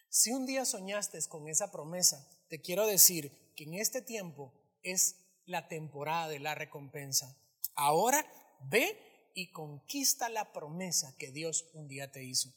Si 0.09 0.33
un 0.33 0.47
día 0.47 0.65
soñaste 0.65 1.19
con 1.29 1.49
esa 1.49 1.71
promesa, 1.71 2.29
te 2.49 2.61
quiero 2.61 2.87
decir 2.87 3.53
que 3.57 3.65
en 3.65 3.75
este 3.75 4.03
tiempo 4.03 4.53
es 4.83 5.17
la 5.45 5.69
temporada 5.69 6.29
de 6.29 6.39
la 6.39 6.55
recompensa. 6.55 7.37
Ahora 7.75 8.27
ve 8.71 8.99
y 9.35 9.51
conquista 9.53 10.29
la 10.29 10.53
promesa 10.53 11.15
que 11.19 11.31
Dios 11.31 11.67
un 11.73 11.89
día 11.89 12.13
te 12.13 12.25
hizo. 12.25 12.53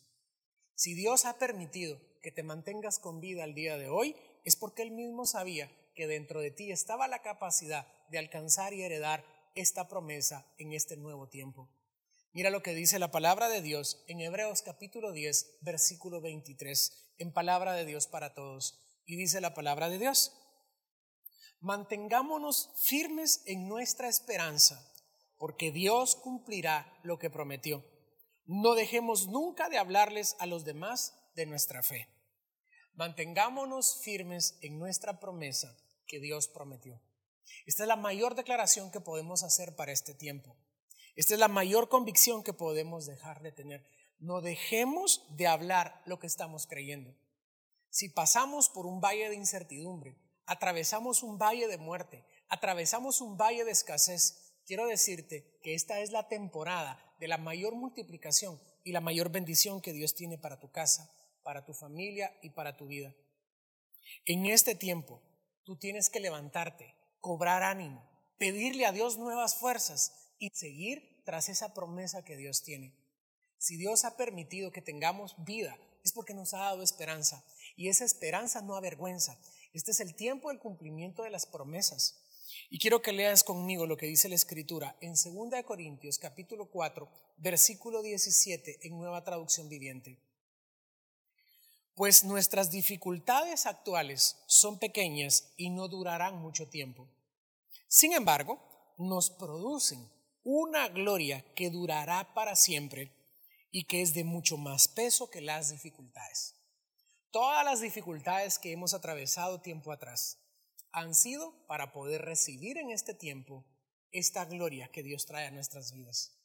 Si 0.76 0.94
Dios 0.94 1.26
ha 1.26 1.38
permitido 1.38 2.00
que 2.22 2.32
te 2.32 2.44
mantengas 2.44 3.00
con 3.00 3.22
vida 3.22 3.44
al 3.44 3.54
día 3.54 3.78
de 3.78 3.88
hoy, 3.88 4.16
es 4.44 4.56
porque 4.56 4.84
Él 4.84 4.92
mismo 4.92 5.26
sabía 5.26 5.72
que 5.96 6.08
dentro 6.08 6.42
de 6.42 6.52
ti 6.52 6.72
estaba 6.72 7.08
la 7.08 7.22
capacidad 7.22 7.88
de 8.10 8.18
alcanzar 8.18 8.74
y 8.74 8.84
heredar 8.84 9.24
esta 9.56 9.88
promesa 9.88 10.54
en 10.58 10.74
este 10.74 10.98
nuevo 10.98 11.30
tiempo. 11.30 11.72
Mira 12.34 12.50
lo 12.50 12.62
que 12.62 12.74
dice 12.74 13.00
la 13.00 13.12
palabra 13.12 13.48
de 13.48 13.62
Dios 13.62 14.04
en 14.08 14.20
Hebreos 14.20 14.62
capítulo 14.62 15.14
10, 15.14 15.60
versículo 15.62 16.20
23, 16.20 17.14
en 17.18 17.32
palabra 17.32 17.74
de 17.74 17.86
Dios 17.86 18.08
para 18.08 18.34
todos. 18.34 18.82
Y 19.06 19.16
dice 19.16 19.40
la 19.40 19.54
palabra 19.54 19.88
de 19.90 19.98
Dios, 19.98 20.34
mantengámonos 21.62 22.74
firmes 22.84 23.42
en 23.46 23.70
nuestra 23.70 24.10
esperanza, 24.10 24.86
porque 25.38 25.72
Dios 25.72 26.18
cumplirá 26.18 27.00
lo 27.04 27.18
que 27.18 27.30
prometió. 27.30 27.86
No 28.44 28.76
dejemos 28.76 29.28
nunca 29.28 29.70
de 29.70 29.78
hablarles 29.78 30.36
a 30.40 30.46
los 30.46 30.66
demás 30.66 31.18
de 31.36 31.46
nuestra 31.46 31.82
fe. 31.82 32.10
Mantengámonos 32.94 34.02
firmes 34.04 34.58
en 34.62 34.78
nuestra 34.78 35.22
promesa 35.22 35.78
que 36.06 36.20
Dios 36.20 36.50
prometió. 36.50 37.02
Esta 37.66 37.84
es 37.84 37.88
la 37.88 37.96
mayor 37.96 38.36
declaración 38.36 38.92
que 38.92 39.02
podemos 39.02 39.44
hacer 39.44 39.76
para 39.76 39.92
este 39.92 40.14
tiempo. 40.14 40.58
Esta 41.16 41.34
es 41.34 41.40
la 41.40 41.48
mayor 41.48 41.90
convicción 41.90 42.44
que 42.44 42.54
podemos 42.54 43.06
dejar 43.06 43.42
de 43.42 43.52
tener. 43.52 43.88
No 44.20 44.42
dejemos 44.42 45.26
de 45.36 45.48
hablar 45.48 46.02
lo 46.06 46.20
que 46.20 46.28
estamos 46.28 46.68
creyendo. 46.68 47.16
Si 47.90 48.10
pasamos 48.10 48.70
por 48.70 48.86
un 48.86 49.00
valle 49.00 49.30
de 49.30 49.36
incertidumbre, 49.36 50.18
atravesamos 50.46 51.24
un 51.24 51.38
valle 51.38 51.68
de 51.68 51.78
muerte, 51.78 52.26
atravesamos 52.50 53.22
un 53.22 53.38
valle 53.38 53.64
de 53.64 53.72
escasez, 53.72 54.62
quiero 54.66 54.88
decirte 54.88 55.60
que 55.62 55.74
esta 55.74 56.00
es 56.02 56.12
la 56.12 56.28
temporada 56.28 57.00
de 57.20 57.28
la 57.28 57.38
mayor 57.38 57.76
multiplicación 57.76 58.62
y 58.84 58.92
la 58.92 59.02
mayor 59.02 59.30
bendición 59.30 59.82
que 59.82 59.94
Dios 59.94 60.14
tiene 60.14 60.38
para 60.38 60.60
tu 60.60 60.72
casa, 60.72 61.10
para 61.44 61.66
tu 61.66 61.74
familia 61.74 62.38
y 62.42 62.50
para 62.50 62.76
tu 62.76 62.88
vida. 62.88 63.16
En 64.26 64.46
este 64.46 64.76
tiempo, 64.76 65.22
tú 65.64 65.78
tienes 65.78 66.10
que 66.10 66.20
levantarte 66.20 66.96
cobrar 67.26 67.64
ánimo, 67.64 68.08
pedirle 68.38 68.86
a 68.86 68.92
Dios 68.92 69.18
nuevas 69.18 69.56
fuerzas 69.56 70.12
y 70.38 70.52
seguir 70.52 71.24
tras 71.26 71.50
esa 71.50 71.74
promesa 71.74 72.24
que 72.24 72.38
Dios 72.38 72.62
tiene. 72.62 72.94
Si 73.58 73.78
Dios 73.78 74.06
ha 74.06 74.16
permitido 74.16 74.72
que 74.72 74.84
tengamos 74.84 75.34
vida, 75.44 75.76
es 76.04 76.14
porque 76.14 76.36
nos 76.36 76.54
ha 76.54 76.60
dado 76.60 76.84
esperanza. 76.84 77.44
Y 77.76 77.90
esa 77.90 78.06
esperanza 78.06 78.62
no 78.62 78.76
avergüenza. 78.76 79.40
Este 79.74 79.90
es 79.90 80.02
el 80.02 80.14
tiempo 80.14 80.50
del 80.50 80.60
cumplimiento 80.60 81.24
de 81.24 81.32
las 81.32 81.48
promesas. 81.48 82.22
Y 82.70 82.78
quiero 82.78 83.02
que 83.02 83.12
leas 83.12 83.44
conmigo 83.44 83.88
lo 83.88 83.98
que 83.98 84.06
dice 84.06 84.30
la 84.30 84.36
Escritura 84.36 84.96
en 85.02 85.14
2 85.14 85.64
Corintios 85.66 86.20
capítulo 86.20 86.70
4, 86.70 87.10
versículo 87.38 88.04
17 88.04 88.86
en 88.88 89.00
nueva 89.00 89.24
traducción 89.24 89.68
viviente. 89.68 90.20
Pues 91.96 92.24
nuestras 92.24 92.70
dificultades 92.70 93.66
actuales 93.66 94.38
son 94.46 94.78
pequeñas 94.78 95.54
y 95.58 95.72
no 95.72 95.88
durarán 95.88 96.36
mucho 96.36 96.70
tiempo. 96.70 97.10
Sin 97.88 98.14
embargo, 98.14 98.60
nos 98.98 99.30
producen 99.30 100.12
una 100.44 100.88
gloria 100.90 101.44
que 101.56 101.70
durará 101.70 102.34
para 102.34 102.56
siempre 102.56 103.12
y 103.72 103.86
que 103.86 104.02
es 104.02 104.14
de 104.14 104.24
mucho 104.24 104.58
más 104.58 104.88
peso 104.88 105.30
que 105.30 105.42
las 105.42 105.72
dificultades. 105.72 106.56
Todas 107.32 107.66
las 107.66 107.82
dificultades 107.82 108.60
que 108.60 108.72
hemos 108.72 108.94
atravesado 108.94 109.62
tiempo 109.62 109.92
atrás 109.92 110.40
han 110.92 111.14
sido 111.14 111.66
para 111.68 111.92
poder 111.92 112.22
recibir 112.22 112.78
en 112.78 112.92
este 112.92 113.14
tiempo 113.14 113.66
esta 114.12 114.46
gloria 114.46 114.90
que 114.94 115.04
Dios 115.04 115.26
trae 115.26 115.48
a 115.48 115.52
nuestras 115.52 115.92
vidas. 115.92 116.40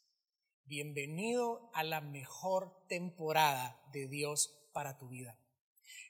Bienvenido 0.65 1.71
a 1.73 1.85
la 1.85 2.01
mejor 2.01 2.87
temporada 2.89 3.81
de 3.93 4.09
Dios 4.09 4.69
para 4.73 4.99
tu 4.99 5.09
vida. 5.09 5.39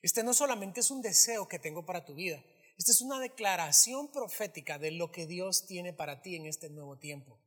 Este 0.00 0.22
no 0.22 0.32
solamente 0.32 0.80
es 0.80 0.90
un 0.90 1.02
deseo 1.02 1.49
que 1.49 1.58
tengo 1.58 1.84
para 1.84 2.06
tu 2.06 2.14
vida, 2.14 2.42
esta 2.80 2.92
es 2.92 3.00
una 3.02 3.20
declaración 3.20 4.10
profética 4.10 4.78
de 4.78 4.90
lo 4.90 5.12
que 5.12 5.26
Dios 5.26 5.66
tiene 5.66 5.92
para 5.92 6.22
ti 6.22 6.37
en 6.37 6.46
este 6.46 6.70
nuevo 6.70 6.99
tiempo. 6.99 7.38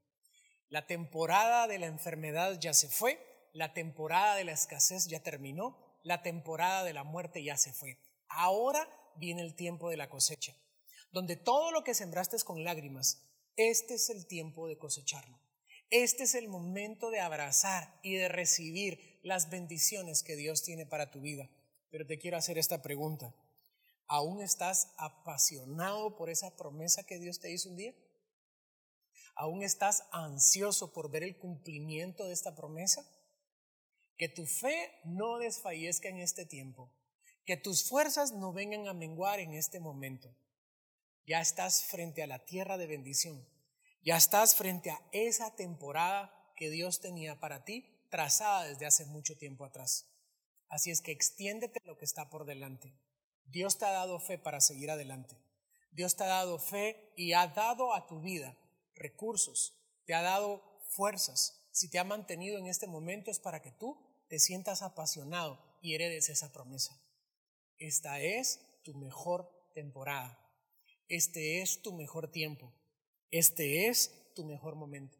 La 0.69 0.87
temporada 0.87 1.67
de 1.67 1.79
la 1.79 1.87
enfermedad 1.87 2.59
ya 2.59 2.73
se 2.73 2.87
fue, 2.87 3.19
la 3.51 3.73
temporada 3.73 4.35
de 4.35 4.43
la 4.43 4.51
escasez 4.53 5.07
ya 5.07 5.21
terminó, 5.21 5.99
la 6.03 6.21
temporada 6.21 6.83
de 6.83 6.93
la 6.93 7.03
muerte 7.03 7.43
ya 7.43 7.57
se 7.57 7.73
fue. 7.73 7.97
Ahora 8.27 8.87
viene 9.17 9.41
el 9.41 9.55
tiempo 9.55 9.89
de 9.89 9.97
la 9.97 10.09
cosecha 10.09 10.55
donde 11.13 11.35
todo 11.35 11.71
lo 11.71 11.83
que 11.83 11.93
sembraste 11.93 12.35
es 12.35 12.43
con 12.43 12.63
lágrimas, 12.63 13.21
este 13.55 13.93
es 13.93 14.09
el 14.09 14.25
tiempo 14.25 14.67
de 14.67 14.77
cosecharlo. 14.77 15.39
Este 15.91 16.23
es 16.23 16.33
el 16.33 16.49
momento 16.49 17.11
de 17.11 17.19
abrazar 17.19 17.99
y 18.01 18.15
de 18.15 18.27
recibir 18.29 19.19
las 19.21 19.51
bendiciones 19.51 20.23
que 20.23 20.35
Dios 20.35 20.63
tiene 20.63 20.87
para 20.87 21.11
tu 21.11 21.21
vida. 21.21 21.51
Pero 21.91 22.07
te 22.07 22.17
quiero 22.17 22.35
hacer 22.35 22.57
esta 22.57 22.81
pregunta. 22.81 23.35
¿Aún 24.15 24.43
estás 24.43 24.93
apasionado 24.97 26.15
por 26.15 26.29
esa 26.29 26.55
promesa 26.55 27.03
que 27.03 27.17
Dios 27.17 27.39
te 27.39 27.51
hizo 27.51 27.69
un 27.69 27.77
día? 27.77 27.95
¿Aún 29.33 29.63
estás 29.63 30.03
ansioso 30.11 30.93
por 30.93 31.09
ver 31.09 31.23
el 31.23 31.39
cumplimiento 31.39 32.27
de 32.27 32.33
esta 32.33 32.53
promesa? 32.53 33.03
Que 34.15 34.29
tu 34.29 34.45
fe 34.45 34.91
no 35.03 35.39
desfallezca 35.39 36.09
en 36.09 36.19
este 36.19 36.45
tiempo, 36.45 36.93
que 37.43 37.57
tus 37.57 37.89
fuerzas 37.89 38.33
no 38.33 38.53
vengan 38.53 38.87
a 38.87 38.93
menguar 38.93 39.39
en 39.39 39.55
este 39.55 39.79
momento, 39.79 40.37
ya 41.25 41.41
estás 41.41 41.85
frente 41.85 42.21
a 42.21 42.27
la 42.27 42.45
tierra 42.45 42.77
de 42.77 42.85
bendición. 42.85 43.43
Ya 44.03 44.15
estás 44.15 44.53
frente 44.53 44.91
a 44.91 45.01
esa 45.11 45.55
temporada 45.55 46.31
que 46.55 46.69
Dios 46.69 47.01
tenía 47.01 47.39
para 47.39 47.63
ti, 47.63 47.83
trazada 48.11 48.65
desde 48.65 48.85
hace 48.85 49.05
mucho 49.05 49.35
tiempo 49.39 49.65
atrás. 49.65 50.05
Así 50.69 50.91
es 50.91 51.01
que 51.01 51.11
extiéndete 51.11 51.79
lo 51.83 51.97
que 51.97 52.05
está 52.05 52.29
por 52.29 52.45
delante. 52.45 52.93
Dios 53.45 53.77
te 53.77 53.85
ha 53.85 53.91
dado 53.91 54.19
fe 54.19 54.37
para 54.37 54.61
seguir 54.61 54.91
adelante. 54.91 55.37
Dios 55.91 56.15
te 56.15 56.23
ha 56.23 56.27
dado 56.27 56.59
fe 56.59 57.13
y 57.15 57.33
ha 57.33 57.47
dado 57.47 57.93
a 57.93 58.07
tu 58.07 58.19
vida 58.21 58.57
recursos, 58.95 59.77
te 60.05 60.13
ha 60.13 60.21
dado 60.21 60.81
fuerzas. 60.89 61.67
Si 61.71 61.89
te 61.89 61.99
ha 61.99 62.03
mantenido 62.03 62.57
en 62.57 62.67
este 62.67 62.87
momento 62.87 63.31
es 63.31 63.39
para 63.39 63.61
que 63.61 63.71
tú 63.71 63.97
te 64.29 64.39
sientas 64.39 64.81
apasionado 64.81 65.59
y 65.81 65.95
heredes 65.95 66.29
esa 66.29 66.51
promesa. 66.51 66.99
Esta 67.77 68.21
es 68.21 68.81
tu 68.83 68.93
mejor 68.93 69.49
temporada. 69.73 70.39
Este 71.07 71.61
es 71.61 71.81
tu 71.81 71.93
mejor 71.93 72.31
tiempo. 72.31 72.73
Este 73.31 73.87
es 73.87 74.33
tu 74.35 74.45
mejor 74.45 74.75
momento. 74.75 75.17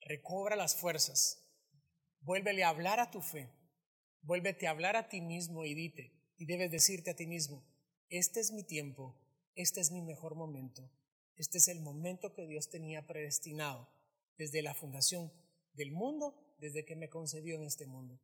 Recobra 0.00 0.56
las 0.56 0.76
fuerzas. 0.76 1.40
Vuélvele 2.20 2.64
a 2.64 2.68
hablar 2.68 3.00
a 3.00 3.10
tu 3.10 3.20
fe. 3.20 3.50
Vuélvete 4.22 4.66
a 4.66 4.70
hablar 4.70 4.96
a 4.96 5.08
ti 5.08 5.20
mismo 5.20 5.64
y 5.64 5.74
dite, 5.74 6.19
y 6.40 6.46
debes 6.46 6.70
decirte 6.70 7.10
a 7.10 7.14
ti 7.14 7.26
mismo, 7.26 7.62
este 8.08 8.40
es 8.40 8.50
mi 8.50 8.64
tiempo, 8.64 9.14
este 9.56 9.82
es 9.82 9.90
mi 9.90 10.00
mejor 10.00 10.34
momento, 10.34 10.90
este 11.36 11.58
es 11.58 11.68
el 11.68 11.80
momento 11.80 12.32
que 12.32 12.46
Dios 12.46 12.70
tenía 12.70 13.06
predestinado 13.06 13.86
desde 14.38 14.62
la 14.62 14.72
fundación 14.72 15.30
del 15.74 15.92
mundo, 15.92 16.56
desde 16.58 16.86
que 16.86 16.96
me 16.96 17.10
concebió 17.10 17.56
en 17.56 17.64
este 17.64 17.84
mundo. 17.84 18.18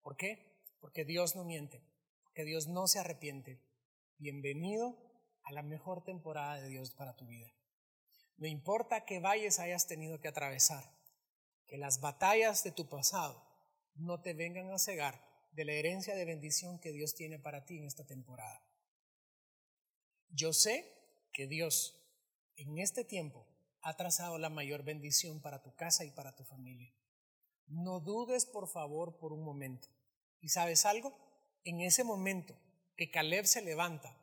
¿Por 0.00 0.16
qué? 0.16 0.60
Porque 0.80 1.04
Dios 1.04 1.34
no 1.34 1.42
miente, 1.42 1.82
porque 2.22 2.44
Dios 2.44 2.68
no 2.68 2.86
se 2.86 3.00
arrepiente. 3.00 3.60
Bienvenido 4.18 4.96
a 5.42 5.50
la 5.50 5.64
mejor 5.64 6.04
temporada 6.04 6.60
de 6.60 6.68
Dios 6.68 6.92
para 6.92 7.16
tu 7.16 7.26
vida. 7.26 7.52
No 8.36 8.46
importa 8.46 9.06
qué 9.06 9.18
valles 9.18 9.58
hayas 9.58 9.88
tenido 9.88 10.20
que 10.20 10.28
atravesar, 10.28 10.84
que 11.66 11.78
las 11.78 12.00
batallas 12.00 12.62
de 12.62 12.70
tu 12.70 12.88
pasado 12.88 13.44
no 13.96 14.22
te 14.22 14.34
vengan 14.34 14.70
a 14.70 14.78
cegar 14.78 15.33
de 15.54 15.64
la 15.64 15.72
herencia 15.72 16.14
de 16.14 16.24
bendición 16.24 16.80
que 16.80 16.92
Dios 16.92 17.14
tiene 17.14 17.38
para 17.38 17.64
ti 17.64 17.78
en 17.78 17.84
esta 17.84 18.04
temporada. 18.04 18.60
Yo 20.28 20.52
sé 20.52 20.84
que 21.32 21.46
Dios 21.46 21.96
en 22.56 22.78
este 22.78 23.04
tiempo 23.04 23.46
ha 23.80 23.96
trazado 23.96 24.38
la 24.38 24.50
mayor 24.50 24.82
bendición 24.82 25.40
para 25.40 25.62
tu 25.62 25.74
casa 25.76 26.04
y 26.04 26.10
para 26.10 26.34
tu 26.34 26.44
familia. 26.44 26.92
No 27.66 28.00
dudes, 28.00 28.46
por 28.46 28.68
favor, 28.68 29.18
por 29.18 29.32
un 29.32 29.44
momento. 29.44 29.88
¿Y 30.40 30.48
sabes 30.48 30.84
algo? 30.86 31.16
En 31.64 31.80
ese 31.80 32.02
momento 32.02 32.58
que 32.96 33.10
Caleb 33.10 33.46
se 33.46 33.62
levanta 33.62 34.20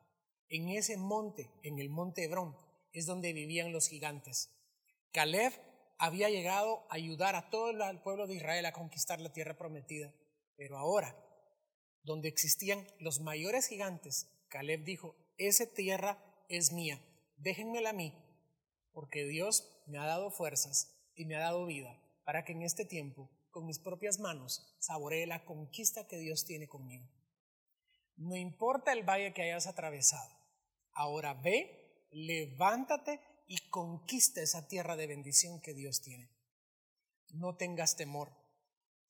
en 0.50 0.68
ese 0.70 0.98
monte, 0.98 1.50
en 1.64 1.80
el 1.80 1.90
monte 1.90 2.26
Hebrón, 2.26 2.58
es 2.92 3.06
donde 3.06 3.32
vivían 3.32 3.72
los 3.72 3.88
gigantes. 3.88 4.50
Caleb 5.14 5.54
había 5.98 6.30
llegado 6.30 6.86
a 6.90 6.96
ayudar 6.96 7.36
a 7.36 7.50
todo 7.50 7.70
el 7.70 8.02
pueblo 8.02 8.28
de 8.28 8.36
Israel 8.36 8.66
a 8.66 8.74
conquistar 8.74 9.22
la 9.22 9.32
tierra 9.32 9.58
prometida, 9.58 10.14
pero 10.62 10.78
ahora, 10.78 11.18
donde 12.04 12.30
existían 12.30 12.86
los 13.00 13.20
mayores 13.20 13.66
gigantes, 13.66 14.30
Caleb 14.48 14.84
dijo, 14.84 15.16
esa 15.38 15.66
tierra 15.66 16.24
es 16.50 16.72
mía, 16.72 17.02
déjenmela 17.38 17.90
a 17.90 17.94
mí, 17.94 18.14
porque 18.92 19.26
Dios 19.26 19.82
me 19.88 19.98
ha 19.98 20.06
dado 20.06 20.30
fuerzas 20.30 20.96
y 21.16 21.26
me 21.26 21.36
ha 21.36 21.40
dado 21.40 21.66
vida 21.66 22.00
para 22.26 22.46
que 22.46 22.52
en 22.52 22.62
este 22.62 22.86
tiempo, 22.86 23.32
con 23.50 23.66
mis 23.66 23.80
propias 23.80 24.20
manos, 24.20 24.78
saboree 24.78 25.26
la 25.26 25.46
conquista 25.46 26.08
que 26.08 26.20
Dios 26.20 26.46
tiene 26.46 26.68
conmigo. 26.68 27.10
No 28.16 28.36
importa 28.36 28.94
el 28.94 29.02
valle 29.02 29.34
que 29.34 29.42
hayas 29.42 29.66
atravesado, 29.66 30.30
Ahora 30.94 31.34
ve, 31.34 32.06
levántate 32.12 33.20
y 33.48 33.68
conquista 33.70 34.44
esa 34.44 34.68
tierra 34.68 34.96
de 34.96 35.08
bendición 35.08 35.60
que 35.60 35.74
Dios 35.74 36.04
tiene. 36.04 36.30
No 37.30 37.56
tengas 37.56 37.96
temor. 37.96 38.41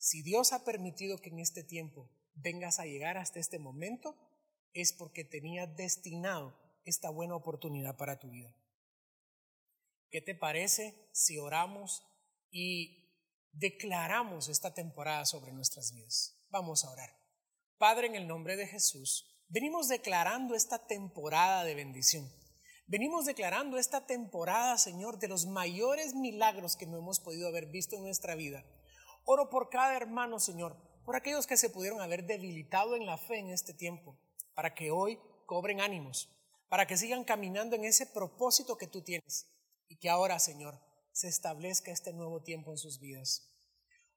Si 0.01 0.23
Dios 0.23 0.51
ha 0.51 0.65
permitido 0.65 1.19
que 1.19 1.29
en 1.29 1.37
este 1.37 1.63
tiempo 1.63 2.09
vengas 2.33 2.79
a 2.79 2.85
llegar 2.85 3.17
hasta 3.17 3.39
este 3.39 3.59
momento, 3.59 4.17
es 4.73 4.93
porque 4.93 5.23
tenía 5.23 5.67
destinado 5.67 6.57
esta 6.85 7.11
buena 7.11 7.35
oportunidad 7.35 7.97
para 7.97 8.17
tu 8.17 8.31
vida. 8.31 8.55
¿Qué 10.09 10.21
te 10.21 10.33
parece 10.33 11.07
si 11.13 11.37
oramos 11.37 12.01
y 12.49 13.13
declaramos 13.51 14.49
esta 14.49 14.73
temporada 14.73 15.25
sobre 15.25 15.53
nuestras 15.53 15.93
vidas? 15.93 16.43
Vamos 16.49 16.83
a 16.83 16.89
orar. 16.89 17.15
Padre, 17.77 18.07
en 18.07 18.15
el 18.15 18.27
nombre 18.27 18.57
de 18.57 18.65
Jesús, 18.65 19.31
Venimos 19.53 19.89
declarando 19.89 20.55
esta 20.55 20.87
temporada 20.87 21.65
de 21.65 21.75
bendición. 21.75 22.25
Venimos 22.87 23.25
declarando 23.25 23.77
esta 23.77 24.05
temporada, 24.05 24.77
Señor, 24.77 25.19
de 25.19 25.27
los 25.27 25.45
mayores 25.45 26.15
milagros 26.15 26.77
que 26.77 26.85
no 26.85 26.97
hemos 26.97 27.19
podido 27.19 27.49
haber 27.49 27.65
visto 27.65 27.97
en 27.97 28.03
nuestra 28.03 28.35
vida. 28.35 28.63
Oro 29.23 29.49
por 29.49 29.69
cada 29.69 29.95
hermano, 29.95 30.39
Señor, 30.39 30.75
por 31.05 31.15
aquellos 31.15 31.47
que 31.47 31.57
se 31.57 31.69
pudieron 31.69 32.01
haber 32.01 32.25
debilitado 32.25 32.95
en 32.95 33.05
la 33.05 33.17
fe 33.17 33.39
en 33.39 33.49
este 33.49 33.73
tiempo, 33.73 34.17
para 34.53 34.73
que 34.73 34.91
hoy 34.91 35.19
cobren 35.45 35.81
ánimos, 35.81 36.29
para 36.69 36.87
que 36.87 36.97
sigan 36.97 37.23
caminando 37.23 37.75
en 37.75 37.85
ese 37.85 38.05
propósito 38.05 38.77
que 38.77 38.87
tú 38.87 39.01
tienes 39.01 39.47
y 39.87 39.97
que 39.97 40.09
ahora, 40.09 40.39
Señor, 40.39 40.79
se 41.11 41.27
establezca 41.27 41.91
este 41.91 42.13
nuevo 42.13 42.41
tiempo 42.41 42.71
en 42.71 42.77
sus 42.77 42.99
vidas. 42.99 43.51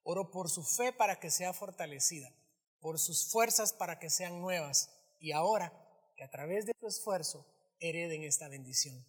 Oro 0.03 0.31
por 0.31 0.49
su 0.51 0.63
fe 0.63 0.93
para 0.93 1.19
que 1.19 1.31
sea 1.31 1.53
fortalecida, 1.53 2.33
por 2.81 2.99
sus 2.99 3.31
fuerzas 3.31 3.73
para 3.73 3.99
que 3.99 4.11
sean 4.11 4.41
nuevas 4.41 4.91
y 5.19 5.33
ahora 5.33 5.73
que 6.17 6.25
a 6.25 6.31
través 6.31 6.67
de 6.67 6.75
tu 6.75 6.87
esfuerzo 6.87 7.47
hereden 7.81 8.23
esta 8.23 8.49
bendición. 8.49 9.05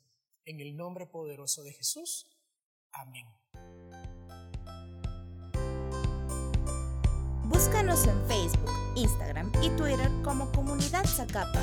En 0.46 0.60
el 0.60 0.76
nombre 0.76 1.06
poderoso 1.06 1.64
de 1.64 1.74
Jesús. 1.74 2.28
Amén. 2.92 3.28
Búscanos 7.66 8.06
en 8.06 8.24
Facebook, 8.28 8.70
Instagram 8.94 9.52
y 9.60 9.72
Twitter 9.72 10.12
como 10.24 10.52
Comunidad 10.52 11.04
Zacapa. 11.04 11.60